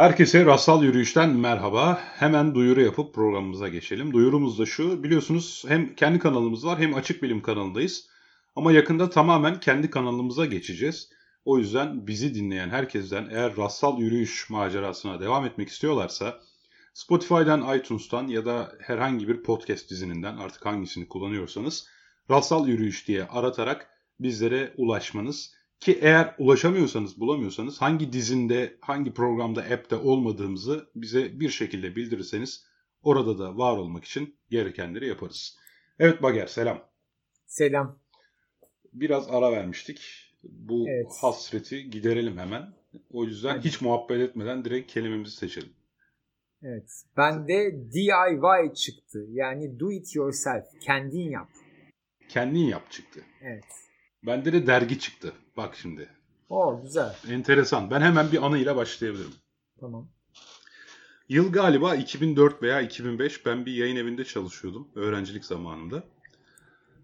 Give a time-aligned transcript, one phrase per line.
[0.00, 2.00] Herkese Rastsal Yürüyüş'ten merhaba.
[2.02, 4.12] Hemen duyuru yapıp programımıza geçelim.
[4.12, 8.08] Duyurumuz da şu, biliyorsunuz hem kendi kanalımız var hem Açık Bilim kanalındayız.
[8.56, 11.10] Ama yakında tamamen kendi kanalımıza geçeceğiz.
[11.44, 16.40] O yüzden bizi dinleyen herkesten eğer Rastsal Yürüyüş macerasına devam etmek istiyorlarsa
[16.94, 21.88] Spotify'dan, iTunes'tan ya da herhangi bir podcast dizininden artık hangisini kullanıyorsanız
[22.30, 23.86] Rastsal Yürüyüş diye aratarak
[24.20, 31.96] bizlere ulaşmanız ki eğer ulaşamıyorsanız, bulamıyorsanız hangi dizinde, hangi programda, app'te olmadığımızı bize bir şekilde
[31.96, 32.66] bildirirseniz
[33.02, 35.58] orada da var olmak için gerekenleri yaparız.
[35.98, 36.82] Evet Bager selam.
[37.46, 37.98] Selam.
[38.92, 40.00] Biraz ara vermiştik.
[40.42, 41.06] Bu Evet.
[41.20, 42.74] hasreti giderelim hemen.
[43.10, 43.68] O yüzden Hadi.
[43.68, 45.72] hiç muhabbet etmeden direkt kelimemizi seçelim.
[46.62, 47.02] Evet.
[47.16, 49.26] Bende DIY çıktı.
[49.30, 50.64] Yani do it yourself.
[50.80, 51.48] Kendin yap.
[52.28, 53.20] Kendin yap çıktı.
[53.42, 53.64] Evet.
[54.26, 55.32] Bende de dergi çıktı.
[55.56, 56.08] Bak şimdi.
[56.48, 57.16] O güzel.
[57.28, 57.90] Enteresan.
[57.90, 59.32] Ben hemen bir anıyla başlayabilirim.
[59.80, 60.08] Tamam.
[61.28, 66.04] Yıl galiba 2004 veya 2005 ben bir yayın evinde çalışıyordum öğrencilik zamanında.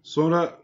[0.03, 0.59] Sonra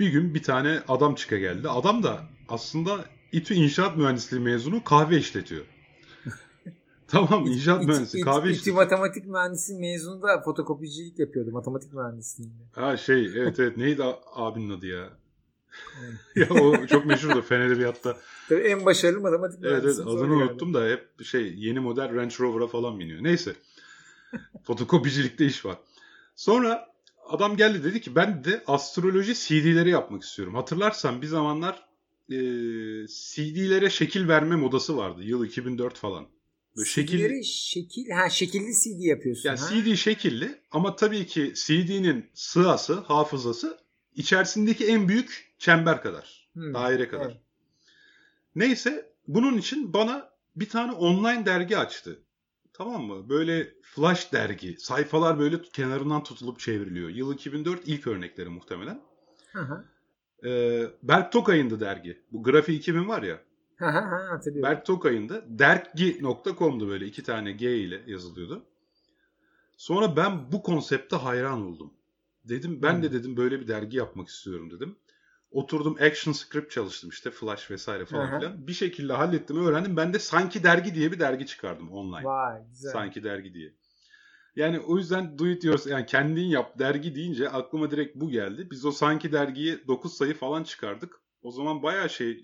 [0.00, 1.68] bir gün bir tane adam çıka geldi.
[1.68, 5.64] Adam da aslında İTÜ İnşaat Mühendisliği mezunu kahve işletiyor.
[7.08, 8.76] tamam inşaat İt- mühendisi it- kahve İTÜ işletiyor.
[8.76, 11.50] matematik mühendisi mezunu da fotokopicilik yapıyordu.
[11.50, 12.62] Matematik mühendisliğinde.
[12.72, 14.02] Ha şey evet evet neydi
[14.34, 15.08] abinin adı ya?
[16.36, 18.16] ya o çok meşhurdu fen edebiyatta.
[18.48, 22.66] Tabii en başarılı matematik Evet evet adını unuttum da hep şey yeni model Range Rover'a
[22.66, 23.24] falan biniyor.
[23.24, 23.54] Neyse.
[24.64, 25.78] Fotokopicilikte iş var.
[26.36, 26.86] Sonra
[27.28, 30.54] adam geldi dedi ki ben de astroloji CD'leri yapmak istiyorum.
[30.54, 31.84] Hatırlarsan bir zamanlar
[32.28, 32.36] e,
[33.06, 35.22] CD'lere şekil verme modası vardı.
[35.22, 36.26] Yıl 2004 falan.
[36.76, 39.48] Böyle şekil, CD'leri şekil, ha şekilli CD yapıyorsun.
[39.48, 39.68] yani ha?
[39.68, 43.78] CD şekilli ama tabii ki CD'nin sığası, hafızası
[44.14, 46.48] içerisindeki en büyük çember kadar.
[46.52, 47.26] Hmm, Daire kadar.
[47.26, 47.40] evet.
[48.54, 52.22] Neyse bunun için bana bir tane online dergi açtı.
[52.72, 53.28] Tamam mı?
[53.28, 54.76] Böyle flash dergi.
[54.78, 57.08] Sayfalar böyle kenarından tutulup çevriliyor.
[57.08, 59.02] Yıl 2004 ilk örnekleri muhtemelen.
[59.52, 59.84] Hı hı.
[60.48, 62.22] Ee, Berk Tokay'ındı dergi.
[62.32, 63.40] Bu Grafi 2000 var ya.
[63.76, 64.70] Hı hı hı, hatırlıyorum.
[64.70, 65.44] Berk Tokay'ındı.
[65.48, 68.64] Dergi.com'du böyle iki tane G ile yazılıyordu.
[69.76, 71.92] Sonra ben bu konsepte hayran oldum.
[72.50, 73.14] Dedim ben de Hmm.
[73.14, 74.96] dedim böyle bir dergi yapmak istiyorum dedim.
[75.50, 78.38] Oturdum action script çalıştım işte flash vesaire falan Aha.
[78.38, 78.66] filan.
[78.66, 79.96] Bir şekilde hallettim öğrendim.
[79.96, 82.24] Ben de Sanki Dergi diye bir dergi çıkardım online.
[82.24, 82.92] Vay güzel.
[82.92, 83.74] Sanki Dergi diye.
[84.56, 88.68] Yani o yüzden do it yourself yani kendin yap dergi deyince aklıma direkt bu geldi.
[88.70, 91.20] Biz o Sanki Dergi'yi 9 sayı falan çıkardık.
[91.42, 92.42] O zaman bayağı şey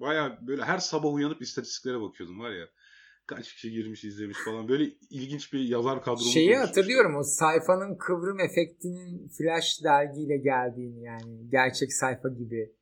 [0.00, 2.68] bayağı böyle her sabah uyanıp istatistiklere bakıyordum var ya.
[3.28, 4.68] Kaç kişi girmiş izlemiş falan.
[4.68, 11.50] Böyle ilginç bir yazar kadromuz Şeyi hatırlıyorum o sayfanın kıvrım efektinin flash dergiyle geldiğini yani
[11.50, 12.72] gerçek sayfa gibi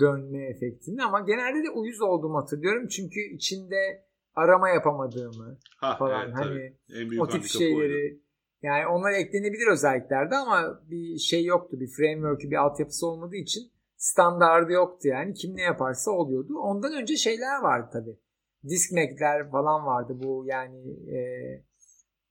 [0.00, 6.34] dönme efektini ama genelde de uyuz olduğumu hatırlıyorum çünkü içinde arama yapamadığımı Ha, falan evet,
[6.36, 6.72] hani
[7.20, 7.48] o tip handikapı oydu.
[7.58, 8.20] şeyleri
[8.62, 13.62] yani onlar eklenebilir özelliklerde ama bir şey yoktu bir framework'ü bir altyapısı olmadığı için
[13.96, 16.58] standardı yoktu yani kim ne yaparsa oluyordu.
[16.58, 18.18] Ondan önce şeyler vardı tabii.
[18.64, 21.18] Discmac'ler falan vardı bu yani e,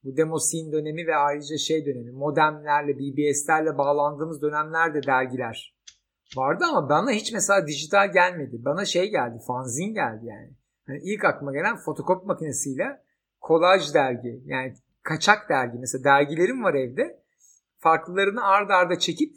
[0.04, 5.76] bu demoscene dönemi ve ayrıca şey dönemi modemlerle BBS'lerle bağlandığımız dönemlerde dergiler
[6.36, 8.64] vardı ama bana hiç mesela dijital gelmedi.
[8.64, 10.50] Bana şey geldi fanzin geldi yani.
[10.86, 13.02] Hani ilk aklıma gelen fotokopi makinesiyle
[13.40, 17.22] kolaj dergi yani kaçak dergi mesela dergilerim var evde
[17.78, 19.36] farklılarını ard arda çekip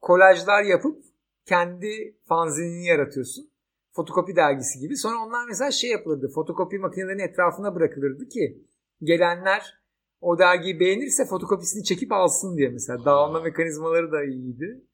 [0.00, 1.02] kolajlar yapıp
[1.46, 3.50] kendi fanzinini yaratıyorsun.
[3.96, 4.96] Fotokopi dergisi gibi.
[4.96, 6.28] Sonra onlar mesela şey yapılırdı.
[6.34, 8.64] Fotokopi makinelerinin etrafına bırakılırdı ki
[9.02, 9.74] gelenler
[10.20, 13.04] o dergiyi beğenirse fotokopisini çekip alsın diye mesela.
[13.04, 14.84] Dağılma mekanizmaları da iyiydi.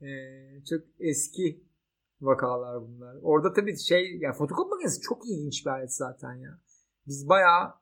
[0.00, 0.06] Ee,
[0.70, 1.64] çok eski
[2.20, 3.16] vakalar bunlar.
[3.22, 6.60] Orada tabii şey ya fotokopi makinesi çok ilginç bir alet zaten ya.
[7.06, 7.74] Biz bayağı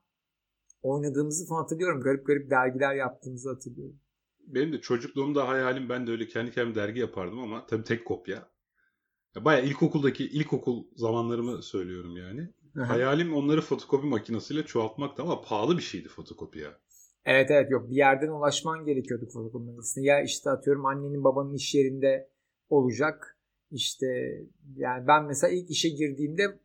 [0.83, 2.01] oynadığımızı falan hatırlıyorum.
[2.01, 4.01] Garip garip dergiler yaptığımızı hatırlıyorum.
[4.47, 8.54] Benim de çocukluğumda hayalim ben de öyle kendi kendime dergi yapardım ama tabii tek kopya.
[9.37, 12.49] Ya Bayağı ilkokuldaki ilkokul zamanlarımı söylüyorum yani.
[12.75, 16.79] Hayalim onları fotokopi makinesiyle çoğaltmaktı ama pahalı bir şeydi fotokopi ya.
[17.25, 20.07] Evet evet yok bir yerden ulaşman gerekiyordu fotokopi makinesine.
[20.07, 22.31] Ya işte atıyorum annenin babanın iş yerinde
[22.69, 23.39] olacak.
[23.71, 24.07] İşte
[24.77, 26.59] yani ben mesela ilk işe girdiğimde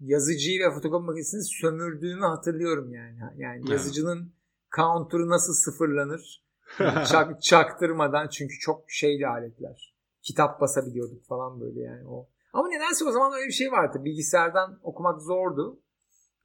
[0.00, 3.18] yazıcıyı ve fotokopi makinesini sömürdüğümü hatırlıyorum yani.
[3.36, 4.32] Yani yazıcının
[4.76, 6.44] counter'ı nasıl sıfırlanır
[7.10, 9.93] çak, çaktırmadan çünkü çok şeyli aletler.
[10.24, 12.28] Kitap basabiliyorduk falan böyle yani o.
[12.52, 14.04] Ama nedense o zaman öyle bir şey vardı.
[14.04, 15.80] Bilgisayardan okumak zordu.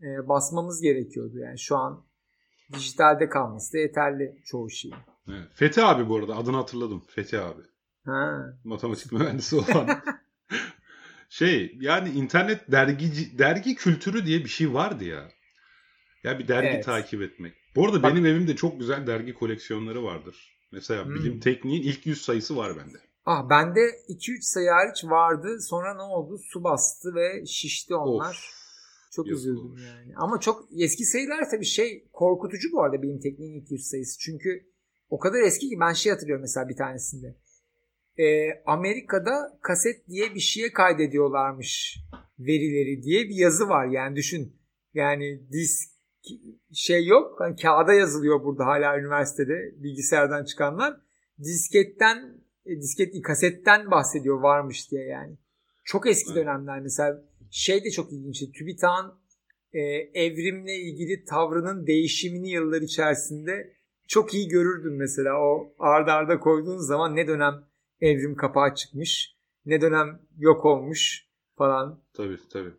[0.01, 2.05] Ee, basmamız gerekiyordu yani şu an
[2.73, 4.95] dijitalde kalması da yeterli çoğu şeyin.
[5.29, 5.47] Evet.
[5.53, 7.03] Fethi abi bu arada adını hatırladım.
[7.07, 7.61] Fethi abi.
[8.05, 8.45] Ha.
[8.63, 9.87] Matematik mühendisi olan.
[11.29, 15.29] şey yani internet dergici, dergi kültürü diye bir şey vardı ya.
[16.23, 16.85] Ya bir dergi Evet.
[16.85, 17.53] takip etmek.
[17.75, 20.59] Bu arada Bak- benim evimde çok güzel dergi koleksiyonları vardır.
[20.71, 21.15] Mesela Hmm.
[21.15, 22.97] Bilim Tekniğin ilk 100 sayısı var bende.
[23.31, 25.61] Ah bende 2-3 sayı hariç vardı.
[25.61, 26.37] Sonra ne oldu?
[26.37, 28.29] Su bastı ve şişti onlar.
[28.29, 29.11] Of.
[29.11, 29.81] Çok yazık üzüldüm olmuş.
[29.81, 30.13] yani.
[30.15, 34.19] Ama çok eski sayılar tabii şey korkutucu bu arada benim tekniğin ilk 100 sayısı.
[34.19, 34.69] Çünkü
[35.09, 37.35] o kadar eski ki ben şey hatırlıyorum mesela bir tanesinde.
[38.17, 41.99] Ee, Amerika'da kaset diye bir şeye kaydediyorlarmış
[42.39, 43.87] verileri diye bir yazı var.
[43.87, 44.59] Yani düşün.
[44.93, 45.89] Yani disk
[46.73, 47.39] şey yok.
[47.39, 50.93] Hani kağıda yazılıyor burada hala üniversitede bilgisayardan çıkanlar.
[51.43, 55.37] Disketten e, disket kasetten bahsediyor varmış diye yani.
[55.83, 56.41] Çok eski Evet.
[56.41, 57.21] dönemler mesela
[57.51, 58.43] şey de çok ilginç.
[58.57, 59.13] TÜBİTAK'ın
[59.73, 59.79] e,
[60.13, 63.73] evrimle ilgili tavrının değişimini yıllar içerisinde
[64.07, 67.53] çok iyi görürdün mesela o ardarda arda koyduğun zaman ne dönem
[68.01, 69.35] evrim kapağı çıkmış,
[69.65, 71.27] ne dönem yok olmuş
[71.57, 72.03] falan.
[72.13, 72.71] Tabii tabii.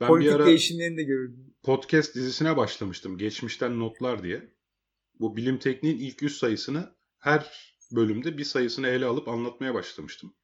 [0.00, 1.56] Ben Politik bir ara değişimlerini de görürdün.
[1.62, 3.18] podcast dizisine başlamıştım.
[3.18, 4.52] Geçmişten notlar diye.
[5.20, 10.34] Bu Bilim Tekniğin ilk 100 sayısını her bölümde bir sayısını ele alıp anlatmaya başlamıştım.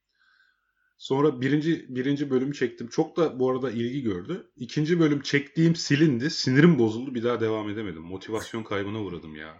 [0.98, 2.88] Sonra birinci, birinci bölümü çektim.
[2.88, 4.50] Çok da bu arada ilgi gördü.
[4.56, 6.30] İkinci bölüm çektiğim silindi.
[6.30, 7.14] Sinirim bozuldu.
[7.14, 8.02] Bir daha devam edemedim.
[8.02, 9.54] Motivasyon kaybına uğradım ya.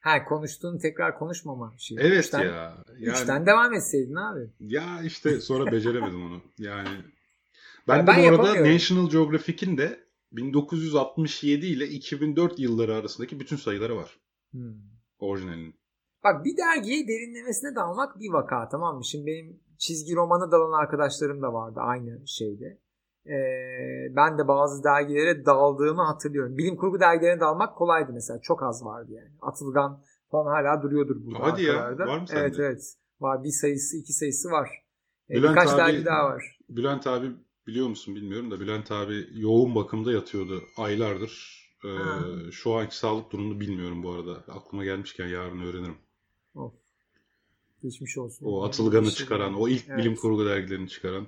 [0.00, 2.00] Ha konuştuğunu tekrar konuşmama şeyi.
[2.00, 2.84] Evet Üçten- ya.
[2.98, 4.50] Yani, Üçten devam etseydin abi.
[4.60, 6.42] Ya işte sonra beceremedim onu.
[6.58, 6.88] Yani
[7.88, 8.72] ben, Ya de ben bu arada.
[8.72, 14.18] National Geographic'in de 1967 ile 2004 yılları arasındaki bütün sayıları var.
[14.50, 14.74] Hmm.
[15.18, 15.77] Orijinalinin.
[16.24, 19.04] Bak bir dergiye derinlemesine dalmak bir vaka tamam mı?
[19.04, 22.78] Şimdi benim çizgi romanı dalan arkadaşlarım da vardı aynı şeyde.
[23.26, 26.58] Ee, ben de bazı dergilere daldığımı hatırlıyorum.
[26.58, 28.40] Bilim kurgu dergilerine dalmak kolaydı mesela.
[28.42, 29.30] Çok az vardı yani.
[29.42, 32.40] Atılgan falan hala duruyordur burada Hadi ya, var mı sende?
[32.40, 32.94] Evet evet.
[33.20, 34.70] Var bir sayısı iki sayısı var.
[35.30, 36.58] Ee, Bülent birkaç abi- dergi daha var.
[36.68, 37.26] Bülent abi
[37.66, 41.58] biliyor musun bilmiyorum da Bülent abi yoğun bakımda yatıyordu aylardır.
[41.84, 42.20] Ee, Ha.
[42.52, 44.32] şu anki sağlık durumunu bilmiyorum bu arada.
[44.48, 45.96] Aklıma gelmişken yarın öğrenirim.
[46.54, 46.74] Of.
[47.82, 48.46] Geçmiş olsun.
[48.46, 49.98] O Atılgan'ı çıkaran, o ilk Evet.
[49.98, 51.26] bilim kurgu dergilerini çıkaran.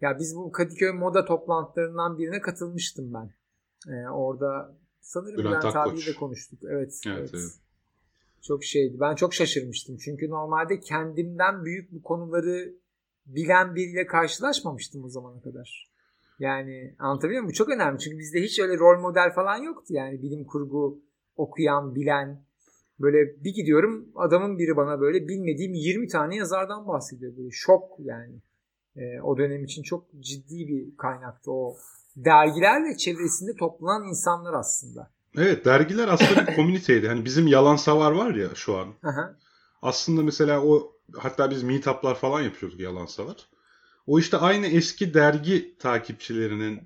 [0.00, 3.30] Ya biz bu Kadıköy moda toplantılarından birine katılmıştım ben.
[3.88, 6.58] Ee, orada sanırım Bülent Bülent, abiyle konuştuk.
[6.62, 7.30] Evet, Evet, evet.
[7.34, 7.52] evet.
[8.42, 9.00] Çok şeydi.
[9.00, 9.96] Ben çok şaşırmıştım.
[9.96, 12.74] Çünkü normalde kendimden büyük bu konuları
[13.26, 15.90] bilen biriyle karşılaşmamıştım o zamana kadar.
[16.38, 17.50] Yani anlatabiliyor muyum?
[17.50, 17.98] Bu çok önemli.
[17.98, 19.94] Çünkü bizde hiç öyle rol model falan yoktu.
[19.94, 21.02] Yani bilim kurgu
[21.36, 22.44] okuyan, bilen.
[23.00, 27.36] Böyle bir gidiyorum adamın biri bana böyle bilmediğim 20 tane yazardan bahsediyor.
[27.36, 28.34] Böyle şok yani.
[28.96, 31.76] Ee, o dönem için çok ciddi bir kaynaktı o.
[32.16, 35.10] Dergiler ve çevresinde toplanan insanlar aslında.
[35.36, 37.08] Evet dergiler aslında bir komüniteydi.
[37.08, 38.88] Hani bizim Yalan Savar var ya şu an.
[39.02, 39.36] Aha.
[39.82, 43.48] Aslında mesela o hatta biz meetup'lar falan yapıyorduk Yalan Savar.
[44.06, 46.80] O işte aynı eski dergi takipçilerinin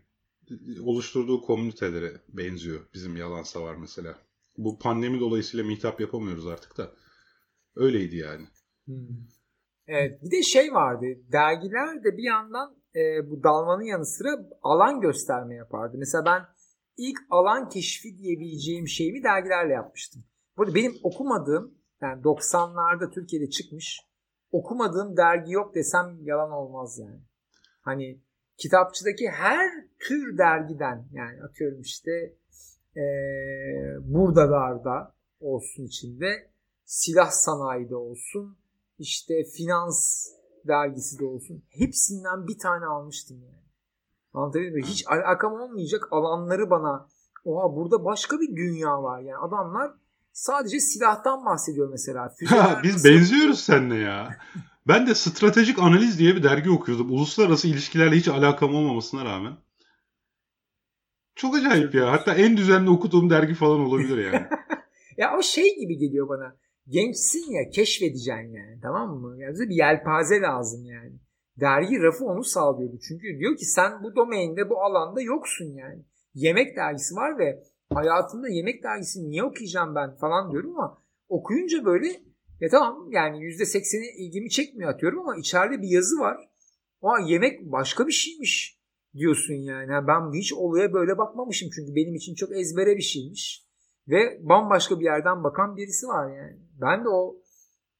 [0.83, 4.15] oluşturduğu komünitelere benziyor bizim Yalan Savar mesela.
[4.59, 6.91] Bu pandemi dolayısıyla meetup yapamıyoruz artık da.
[7.77, 8.47] Öyleydi yani.
[8.85, 9.27] Hmm.
[9.87, 14.29] Evet bir de şey vardı dergiler de bir yandan e, bu dalmanın yanı sıra
[14.63, 15.97] alan gösterme yapardı.
[15.99, 16.43] Mesela ben
[16.97, 20.25] ilk alan keşfi diyebileceğim şeyimi dergilerle yapmıştım.
[20.57, 24.01] Burada benim okumadığım yani 90'larda Türkiye'de çıkmış
[24.55, 27.21] okumadığım dergi yok desem yalan olmaz yani.
[27.81, 28.21] Hani
[28.57, 32.11] kitapçıdaki her tür dergiden yani atıyorum işte
[32.97, 33.05] e,
[34.05, 36.51] buradalarda olsun içinde
[36.85, 38.57] silah sanayide olsun
[38.99, 40.27] işte finans
[40.69, 43.65] dergisi de olsun hepsinden bir tane almıştım yani.
[44.35, 44.87] Anlatabiliyor muyum?
[44.87, 47.09] Hiç alakam olmayacak alanları bana
[47.45, 49.91] oha burada başka bir dünya var yani adamlar
[50.33, 52.35] sadece silahtan bahsediyor mesela.
[52.83, 54.37] Biz nasıl benziyoruz seninle ya.
[54.89, 57.11] Ben de stratejik analiz diye bir dergi okuyordum.
[57.11, 59.57] Uluslararası ilişkilerle hiç alakam olmamasına rağmen.
[61.35, 62.13] Çok acayip ya.
[62.13, 64.47] Hatta en düzenli okuduğum dergi falan olabilir yani.
[65.17, 66.57] Ya o şey gibi geliyor bana.
[66.89, 69.37] Gençsin ya keşfedeceksin yani tamam mı?
[69.39, 71.13] Yani bize bir yelpaze lazım yani.
[71.61, 72.99] Dergi rafı onu sağlıyordu.
[73.09, 76.05] Çünkü diyor ki sen bu domainde bu alanda yoksun yani.
[76.35, 77.63] Yemek dergisi var ve
[77.95, 82.07] hayatımda yemek dergisini niye okuyacağım ben falan diyorum ama okuyunca böyle
[82.61, 86.37] ya tamam yani %80'i ilgimi çekmiyor atıyorum ama içeride bir yazı var.
[87.03, 88.79] Aa yemek başka bir şeymiş
[89.17, 89.93] diyorsun yani.
[89.93, 93.65] Ha, ben hiç olaya böyle bakmamışım çünkü benim için çok ezbere bir şeymiş.
[94.09, 96.59] Ve bambaşka bir yerden bakan birisi var yani.
[96.81, 97.37] Ben de o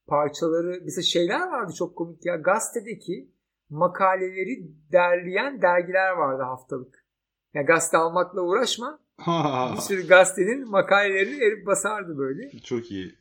[0.07, 2.35] parçaları mesela şeyler vardı çok komik ya.
[2.35, 3.31] Gazetedeki
[3.69, 7.05] makaleleri derleyen dergiler vardı haftalık.
[7.53, 8.99] Ya gazete almakla uğraşma.
[9.75, 12.59] Bir sürü gazetenin makalelerini erip basardı böyle.
[12.59, 13.15] Çok iyi.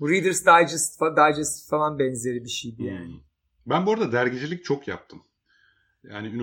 [0.00, 3.06] Bu Reader's Digest, Digest falan benzeri bir şeydi yani.
[3.06, 3.20] Hmm.
[3.66, 5.22] Ben bu arada dergicilik çok yaptım.
[6.02, 6.38] Yani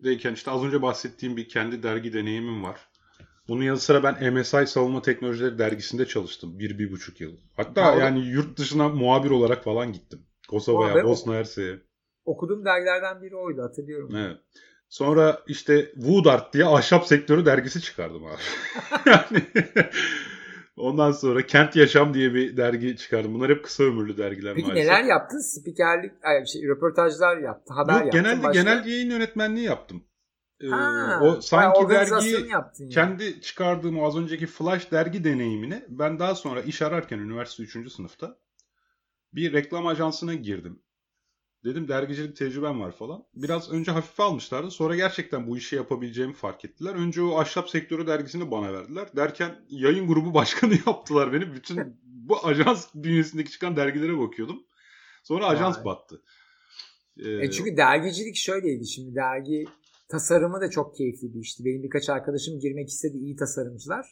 [0.00, 2.80] üniversitedeyken işte az önce bahsettiğim bir kendi dergi deneyimim var.
[3.48, 6.58] Bunun yanı sıra ben MSI Savunma Teknolojileri dergisinde çalıştım.
[6.58, 7.32] Bir, bir buçuk yıl.
[7.56, 10.20] Hatta da- yani yurt dışına muhabir olarak falan gittim.
[10.48, 11.78] Kosova'ya, Bosna Hersek'e.
[12.24, 14.16] Okuduğum dergilerden biri oydu hatırlıyorum.
[14.16, 14.36] Evet.
[14.88, 18.42] Sonra işte Woodart diye ahşap sektörü dergisi çıkardım abi.
[19.06, 19.42] yani
[20.80, 23.34] ondan sonra Kent Yaşam diye bir dergi çıkardım.
[23.34, 24.90] Bunlar hep kısa ömürlü dergiler Peki maalesef.
[24.90, 25.38] neler yaptın?
[25.38, 28.22] Spikerlik, ay, şey, röportajlar yaptın, haber Yok yaptın.
[28.22, 28.62] genelde başka?
[28.62, 30.04] genel yayın yönetmenliği yaptım.
[30.60, 32.90] Ee, Ha, o sanki dergiyi yani.
[32.90, 37.92] kendi çıkardığım o az önceki Flash dergi deneyimini ben daha sonra iş ararken üniversite 3.
[37.92, 38.38] sınıfta
[39.32, 40.82] bir reklam ajansına girdim.
[41.64, 43.24] Dedim dergicilik tecrübem var falan.
[43.34, 44.70] Biraz önce hafife almışlardı.
[44.70, 46.94] Sonra gerçekten bu işi yapabileceğimi fark ettiler.
[46.94, 49.08] Önce o ahşap sektörü dergisini bana verdiler.
[49.16, 51.54] Derken yayın grubu başkanı yaptılar beni.
[51.54, 54.62] Bütün bu ajans bünyesindeki çıkan dergilere bakıyordum.
[55.22, 55.84] Sonra ajans Vay.
[55.84, 56.22] battı.
[57.18, 59.64] Ee, E çünkü dergicilik şöyleydi şimdi dergi
[60.08, 61.64] tasarımı da çok keyifli bir işti.
[61.64, 64.06] Benim birkaç arkadaşım girmek istedi iyi tasarımcılar.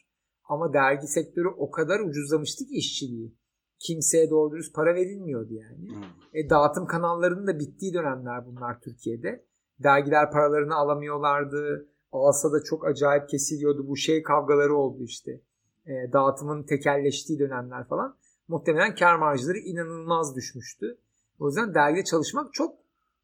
[0.45, 3.35] Ama dergi sektörü o kadar ucuzlamıştı ki işçiliği.
[3.79, 5.89] Kimseye doğru dürüst para verilmiyordu yani.
[5.89, 6.05] hı.
[6.35, 9.45] E, dağıtım kanallarının da bittiği dönemler bunlar Türkiye'de.
[9.83, 11.89] Dergiler paralarını alamıyorlardı.
[12.13, 13.89] Alsa da çok acayip kesiliyordu.
[13.89, 15.41] Bu şey kavgaları oldu işte.
[15.87, 18.17] E, dağıtımın tekelleştiği dönemler falan.
[18.49, 20.99] Muhtemelen kar marjları inanılmaz düşmüştü.
[21.39, 22.75] O yüzden dergide çalışmak çok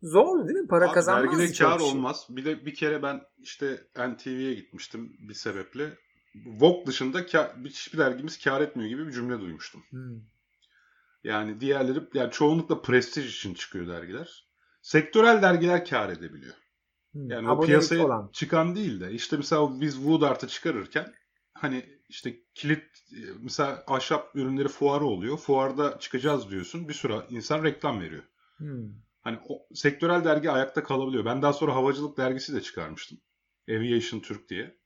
[0.03, 0.69] zordu değil mi?
[0.69, 1.39] Para Abi kazanmaz.
[1.39, 2.27] Dergide kar olmaz.
[2.31, 5.99] Bir de bir kere ben işte NTV'ye gitmiştim bir sebeple.
[6.61, 9.83] Vogue dışında kar, hiçbir dergimiz kar etmiyor gibi bir cümle duymuştum.
[9.91, 10.21] Hmm.
[11.25, 14.49] Yani diğerleri yani çoğunlukla prestij için çıkıyor dergiler.
[14.83, 16.55] Sektörel dergiler kar edebiliyor.
[17.13, 17.31] Hmm.
[17.31, 18.31] Yani o piyasaya olan.
[18.33, 21.15] çıkan değil de işte mesela biz Woodart'ı çıkarırken
[21.55, 22.85] hani işte kilit
[23.39, 25.37] mesela ahşap ürünleri fuarı oluyor.
[25.37, 26.89] Fuarda çıkacağız diyorsun.
[26.89, 28.23] Bir sürü insan reklam veriyor.
[28.57, 28.89] Hmm.
[29.21, 31.25] Hani o sektörel dergi ayakta kalabiliyor.
[31.25, 33.19] Ben daha sonra havacılık dergisi de çıkarmıştım.
[33.71, 34.79] Aviation Türk diye.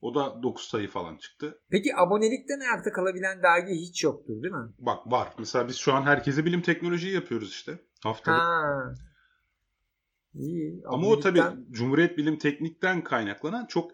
[0.00, 1.60] O da 9 sayı falan çıktı.
[1.70, 4.72] Peki abonelikten ayakta kalabilen dergi hiç yoktur değil mi?
[4.78, 5.28] Bak var.
[5.38, 7.78] Mesela biz şu an herkese bilim teknolojiyi yapıyoruz işte.
[8.02, 8.38] Haftalık.
[8.40, 8.94] Ha.
[10.34, 10.82] İyi.
[10.86, 13.90] Ama o tabii abonelikten- Cumhuriyet Bilim Teknik'ten kaynaklanan çok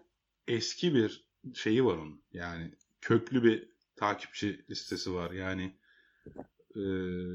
[0.47, 2.23] eski bir şeyi var onun.
[2.31, 5.31] Yani köklü bir takipçi listesi var.
[5.31, 5.77] Yani
[6.75, 6.81] e,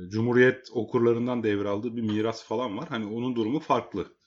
[0.08, 2.88] Cumhuriyet okurlarından devraldığı bir miras falan var.
[2.88, 4.17] Hani onun durumu farklı.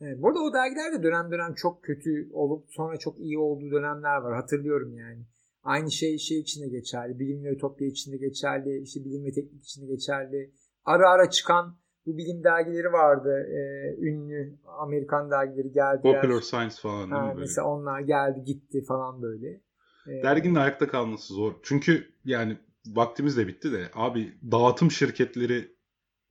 [0.00, 3.70] Evet, bu arada o dergiler de dönem dönem çok kötü olup sonra çok iyi olduğu
[3.70, 4.34] dönemler var.
[4.34, 5.26] Hatırlıyorum yani.
[5.62, 7.18] Aynı şey şey içinde geçerli.
[7.18, 8.82] Bilim ve Ütopya içinde geçerli.
[8.82, 10.52] işte bilim ve teknik içinde geçerli.
[10.84, 11.76] Ara ara çıkan
[12.06, 13.46] bu bilim dergileri vardı.
[13.48, 16.02] Ee, ünlü Amerikan dergileri geldiler.
[16.22, 17.40] Popular Science falan Ha, böyle?
[17.40, 19.60] mesela onlar geldi gitti falan böyle.
[20.06, 21.52] Derginin ayakta kalması zor.
[21.62, 25.68] Çünkü yani vaktimiz de bitti de abi dağıtım şirketleri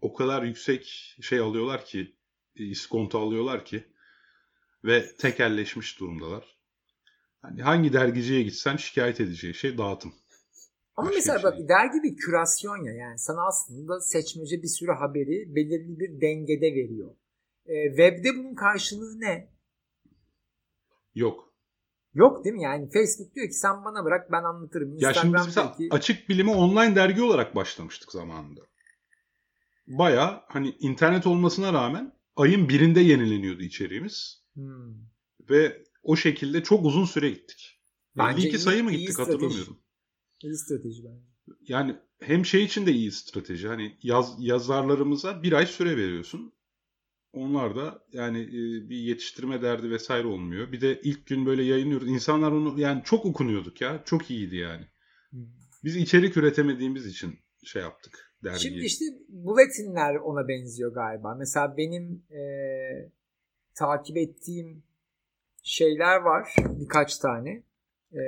[0.02, 0.84] o kadar yüksek
[1.22, 2.16] şey alıyorlar ki
[2.66, 3.84] iskonto alıyorlar ki
[4.84, 6.60] ve tekelleşmiş durumdalar.
[7.42, 10.14] Hani hangi dergiciye gitsen şikayet edeceği şey dağıtım.
[10.96, 14.92] Ama Başka mesela şey bak dergi bir kürasyon ya yani sana aslında seçmece bir sürü
[14.92, 17.16] haberi belirli bir dengede veriyor.
[17.66, 19.50] Ee, webde bunun karşılığı ne?
[21.16, 21.54] Yok.
[22.14, 22.64] Yok değil mi?
[22.64, 24.98] Yani Facebook diyor ki sen bana bırak ben anlatırım.
[24.98, 28.62] Ya şimdi biz mesela diyor ki açık bilimi online dergi olarak başlamıştık zamanında.
[29.88, 34.44] Baya hani internet olmasına rağmen ayın birinde yenileniyordu içeriğimiz.
[34.54, 34.96] hmm,
[35.50, 37.80] Ve o şekilde çok uzun süre gittik.
[38.18, 39.32] Bence 52 iyi- sayı mı gittik strateji.
[39.32, 39.80] hatırlamıyorum.
[40.44, 41.26] iyi strateji bence.
[41.62, 43.68] Yani hem şey için de iyi strateji.
[43.68, 46.54] Hani yaz, yazarlarımıza bir ay süre veriyorsun.
[47.34, 50.72] Onlar da yani e, bir yetiştirme derdi vesaire olmuyor.
[50.72, 52.08] Bir de ilk gün böyle yayınlıyoruz.
[52.08, 54.04] İnsanlar onu yani çok okunuyorduk ya.
[54.06, 54.88] Çok iyiydi yani.
[55.30, 55.46] Hmm.
[55.84, 58.72] Biz içerik üretemediğimiz için şey yaptık dergiyi.
[58.72, 61.36] Şimdi işte bulletinler ona benziyor galiba.
[61.36, 62.42] Mesela benim e,
[63.76, 64.84] takip ettiğim
[65.64, 67.64] şeyler var birkaç tane.
[68.14, 68.22] E,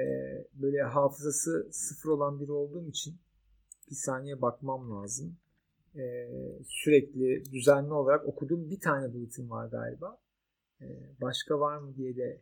[0.53, 3.15] böyle hafızası sıfır olan biri olduğum için
[3.89, 5.38] bir saniye bakmam lazım.
[5.96, 6.01] E,
[6.68, 10.20] sürekli düzenli olarak okuduğum bir tane bulletin var galiba.
[10.82, 10.86] E,
[11.22, 12.41] başka var mı diye de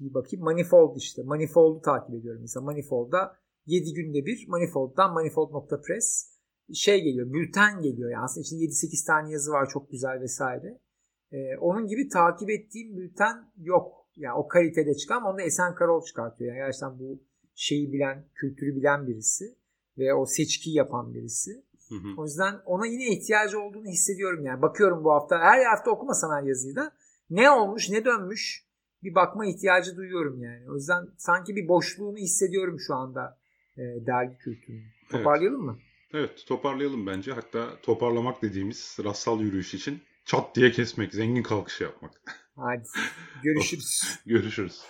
[0.00, 0.44] bir bakayım.
[0.44, 1.22] Manifold işte.
[1.22, 2.40] Manifold'u takip ediyorum.
[2.40, 3.36] Mesela Manifold'da
[3.66, 6.39] 7 günde bir Manifold'dan manifold.press
[6.74, 8.10] şey geliyor, bülten geliyor.
[8.10, 10.78] Yani aslında içinde 7-8 tane yazı var çok güzel vesaire.
[11.32, 14.06] Ee, onun gibi takip ettiğim bülten yok.
[14.16, 16.54] Yani o kalitede çıkan onu da Esen Karol çıkartıyor.
[16.54, 17.22] Yani gerçekten bu
[17.54, 19.54] şeyi bilen, kültürü bilen birisi
[19.98, 21.50] ve o seçkiyi yapan birisi.
[21.88, 22.20] Hı hı.
[22.20, 24.62] O yüzden ona yine ihtiyacı olduğunu hissediyorum yani.
[24.62, 25.38] Bakıyorum bu hafta.
[25.38, 26.92] Her hafta okumasam her yazıyı da
[27.30, 28.66] ne olmuş, ne dönmüş
[29.02, 30.70] bir bakma ihtiyacı duyuyorum yani.
[30.70, 33.38] O yüzden sanki bir boşluğunu hissediyorum şu anda
[33.76, 34.84] e, dergi kültürünün.
[35.10, 35.78] Toparlayalım mı?
[36.14, 37.32] Evet toparlayalım bence.
[37.32, 42.22] Hatta toparlamak dediğimiz rastsal yürüyüş için çat diye kesmek, zengin kalkışı yapmak.
[42.56, 42.82] Hadi
[43.42, 44.18] görüşürüz.
[44.26, 44.82] Görüşürüz.